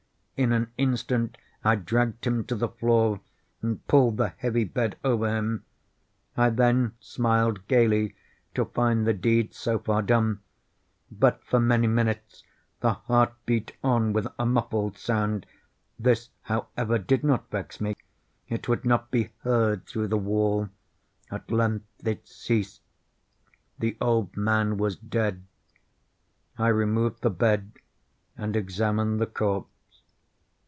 In 0.37 0.51
an 0.53 0.71
instant 0.75 1.37
I 1.63 1.75
dragged 1.75 2.25
him 2.25 2.45
to 2.45 2.55
the 2.55 2.69
floor, 2.69 3.21
and 3.61 3.85
pulled 3.85 4.17
the 4.17 4.29
heavy 4.29 4.63
bed 4.63 4.97
over 5.03 5.27
him. 5.27 5.65
I 6.35 6.49
then 6.49 6.93
smiled 6.99 7.67
gaily, 7.67 8.15
to 8.55 8.65
find 8.65 9.05
the 9.05 9.13
deed 9.13 9.53
so 9.53 9.77
far 9.77 10.01
done. 10.01 10.39
But, 11.11 11.43
for 11.43 11.59
many 11.59 11.85
minutes, 11.85 12.43
the 12.79 12.93
heart 12.93 13.35
beat 13.45 13.73
on 13.83 14.13
with 14.13 14.25
a 14.39 14.45
muffled 14.47 14.97
sound. 14.97 15.45
This, 15.99 16.29
however, 16.41 16.97
did 16.97 17.23
not 17.23 17.51
vex 17.51 17.79
me; 17.79 17.95
it 18.49 18.67
would 18.67 18.83
not 18.83 19.11
be 19.11 19.29
heard 19.43 19.85
through 19.85 20.07
the 20.07 20.17
wall. 20.17 20.69
At 21.29 21.51
length 21.51 21.85
it 22.03 22.27
ceased. 22.27 22.81
The 23.77 23.95
old 24.01 24.35
man 24.35 24.77
was 24.77 24.95
dead. 24.95 25.43
I 26.57 26.69
removed 26.69 27.21
the 27.21 27.29
bed 27.29 27.73
and 28.35 28.55
examined 28.55 29.21
the 29.21 29.27
corpse. 29.27 29.67